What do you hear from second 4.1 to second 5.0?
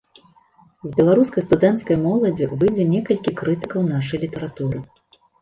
літаратуры.